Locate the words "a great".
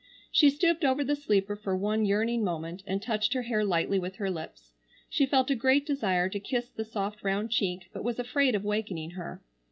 5.51-5.85